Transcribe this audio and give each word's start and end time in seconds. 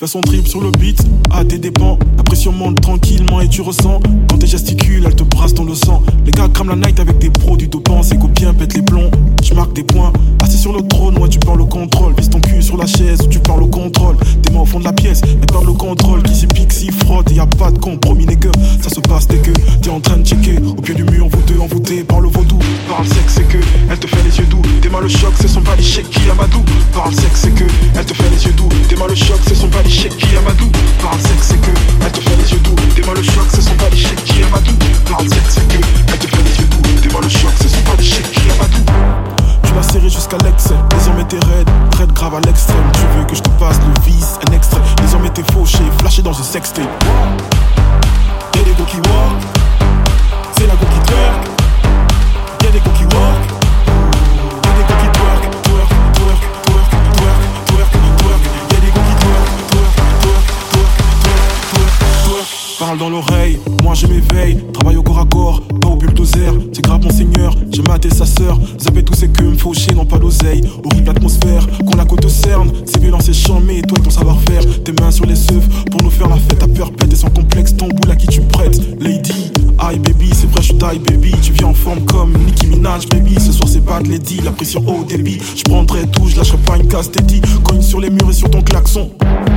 Fais 0.00 0.06
son 0.06 0.22
trip 0.22 0.48
sur 0.48 0.62
le 0.62 0.70
beat, 0.70 0.98
à 1.30 1.44
tes 1.44 1.58
dépens. 1.58 1.98
La 2.16 2.22
pression 2.22 2.52
monte 2.52 2.80
tranquillement 2.80 3.42
et 3.42 3.48
tu 3.48 3.60
ressens. 3.60 4.00
Quand 4.30 4.38
tes 4.38 4.46
gesticules, 4.46 5.04
elle 5.04 5.14
te 5.14 5.24
brasse 5.24 5.52
dans 5.52 5.64
le 5.64 5.74
sang. 5.74 6.02
Les 6.24 6.32
gars 6.32 6.48
crament 6.48 6.70
la 6.70 6.76
night 6.76 6.98
avec 7.00 7.18
des 7.18 7.28
produits 7.28 7.68
dopants. 7.68 8.02
Ses 8.02 8.16
copiens 8.16 8.54
pètent 8.54 8.72
les 8.72 8.80
plombs. 8.80 9.10
Je 9.44 9.52
marque 9.52 9.74
des 9.74 9.82
points. 9.82 10.10
Assis 10.42 10.56
sur 10.56 10.72
le 10.72 10.80
trône, 10.88 11.18
moi 11.18 11.28
tu 11.28 11.38
parles 11.38 11.60
au 11.60 11.66
contrôle. 11.66 12.14
Vise 12.16 12.30
ton 12.30 12.40
cul 12.40 12.62
sur 12.62 12.78
la 12.78 12.86
chaise 12.86 13.18
tu 13.30 13.38
parles 13.40 13.62
au 13.62 13.66
contrôle. 13.66 14.16
Tes 14.42 14.50
mains 14.54 14.60
au 14.60 14.64
fond 14.64 14.78
de 14.78 14.84
la 14.84 14.94
pièce, 14.94 15.20
elles 15.22 15.46
parlent 15.52 15.68
au 15.68 15.74
contrôle. 15.74 16.22
Qui 16.22 16.34
s'y 16.34 16.46
pique, 16.46 16.72
s'y 16.72 16.90
frotte. 16.90 17.30
Et 17.30 17.34
y 17.34 17.40
a 17.40 17.46
pas 17.46 17.70
de 17.70 17.78
compromis, 17.78 18.24
que 18.24 18.48
Ça 18.80 18.88
se 18.88 19.00
passe 19.00 19.28
dès 19.28 19.36
que 19.36 19.50
t'es 19.82 19.90
en 19.90 20.00
train 20.00 20.16
de 20.16 20.26
checker. 20.26 20.56
Au 20.66 20.80
pied 20.80 20.94
du 20.94 21.04
mur, 21.04 21.26
envoûté, 21.26 21.58
envoûté 21.60 22.04
par 22.04 22.20
le 22.20 22.30
vaudou. 22.30 22.58
Parle 22.88 23.06
sexe, 23.06 23.34
c'est 23.36 23.48
que 23.48 23.58
elle 23.90 23.98
te 23.98 24.06
fait 24.06 24.22
les 24.24 24.38
yeux 24.38 24.46
doux. 24.46 24.62
Tes 24.80 24.88
mains 24.88 25.00
le 25.00 25.08
choc, 25.08 25.34
c'est 25.38 25.48
son 25.48 25.60
bali 25.60 25.82
qui 25.82 26.30
Amadou. 26.30 26.62
Parle 26.94 27.14
sexe, 27.14 27.42
c'est 27.42 27.54
que 27.54 27.64
elle 27.98 28.06
te 28.06 28.14
fait 28.14 28.30
les 28.30 28.46
yeux 28.46 28.54
doux. 28.54 28.68
Tes 28.88 28.96
mains 28.96 29.08
le 29.08 29.14
choc, 29.14 29.29
t'es 41.30 41.38
raide, 41.46 41.70
raide 41.96 42.12
grave 42.12 42.34
à 42.34 42.40
l'extrême. 42.40 42.84
Tu 42.92 43.00
veux 43.16 43.24
que 43.24 43.36
je 43.36 43.40
te 43.40 43.48
passe 43.50 43.78
le 43.86 44.02
vice, 44.04 44.38
un 44.48 44.52
extrait. 44.52 44.80
Désormais 45.00 45.30
t'es 45.30 45.44
fauché, 45.52 45.78
flashé 46.00 46.22
dans 46.22 46.38
un 46.38 46.42
sextape. 46.42 47.04
Y'a 48.56 48.62
des 48.64 48.72
go 48.72 48.84
qui 48.84 48.96
walk, 48.96 49.40
c'est 50.58 50.66
la 50.66 50.74
go 50.74 50.86
qui 50.92 51.00
twerk. 51.06 51.48
Y'a 52.64 52.70
des 52.72 52.80
go 52.80 52.90
qui 52.96 53.04
walk. 53.04 53.60
Parle 62.78 62.96
dans 62.96 63.10
l'oreille, 63.10 63.60
moi 63.82 63.92
je 63.94 64.06
m'éveille. 64.06 64.64
Travaille 64.72 64.96
au 64.96 65.02
corps 65.02 65.18
à 65.18 65.26
corps, 65.26 65.39
maté 67.90 68.10
sa 68.10 68.24
sœur. 68.24 68.58
Tous 69.04 69.14
ces 69.14 69.28
que 69.28 69.42
me 69.42 69.56
faucher, 69.56 69.92
non 69.94 70.04
pas 70.04 70.18
d'oseille. 70.18 70.62
Horrible 70.84 71.10
atmosphère, 71.10 71.66
qu'on 71.84 71.96
la 71.96 72.04
côte 72.04 72.28
cerne. 72.28 72.70
C'est 72.84 73.00
violent, 73.00 73.18
c'est 73.20 73.32
mais 73.66 73.82
toi 73.82 73.98
et 73.98 74.02
ton 74.02 74.10
savoir-faire. 74.10 74.62
Tes 74.84 74.92
mains 74.92 75.10
sur 75.10 75.26
les 75.26 75.40
œufs 75.52 75.68
pour 75.90 76.02
nous 76.02 76.10
faire 76.10 76.28
la 76.28 76.36
fête 76.36 76.62
à 76.62 76.68
peur 76.68 76.92
pète 76.92 77.12
et 77.12 77.16
sans 77.16 77.30
complexe. 77.30 77.74
Ton 77.76 77.88
boule 77.88 78.10
à 78.10 78.16
qui 78.16 78.26
tu 78.28 78.40
prêtes, 78.42 78.78
lady. 79.00 79.50
Aïe 79.78 79.98
baby, 79.98 80.30
c'est 80.32 80.48
vrai, 80.50 80.62
je 80.62 80.74
die 80.74 80.98
baby. 80.98 81.32
Tu 81.42 81.52
viens 81.52 81.68
en 81.68 81.74
forme 81.74 82.00
comme 82.02 82.32
Nicki 82.44 82.66
Minaj 82.66 83.08
baby. 83.08 83.34
Ce 83.40 83.52
soir 83.52 83.68
c'est 83.68 83.84
de 83.84 84.10
lady, 84.10 84.40
la 84.44 84.52
pression 84.52 84.84
au 84.86 85.04
débit. 85.04 85.38
Je 85.56 85.62
prendrai 85.62 86.06
tout, 86.06 86.28
je 86.28 86.36
lâcherai 86.36 86.58
pas 86.58 86.76
une 86.76 86.86
casse 86.86 87.10
teddy. 87.10 87.40
Cogne 87.64 87.82
sur 87.82 88.00
les 88.00 88.10
murs 88.10 88.30
et 88.30 88.34
sur 88.34 88.50
ton 88.50 88.62
klaxon. 88.62 89.10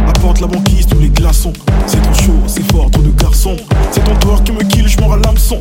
Apporte 0.08 0.40
la 0.40 0.48
banquise, 0.48 0.88
tous 0.88 1.00
les 1.00 1.10
glaçons. 1.10 1.54
C'est 1.86 2.02
trop 2.02 2.14
chaud, 2.14 2.40
c'est 2.48 2.72
fort, 2.72 2.90
trop 2.90 3.02
de 3.02 3.12
garçons. 3.22 3.58
C'est 3.92 4.04
ton 4.04 4.16
tour 4.16 4.44
qui 4.44 4.54
me 4.54 4.64
kill, 4.64 4.88
je 4.88 5.00
m'en 5.00 5.16
l'hameçon. 5.16 5.60